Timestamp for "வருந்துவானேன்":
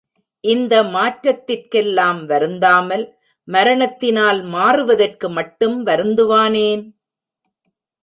5.85-6.83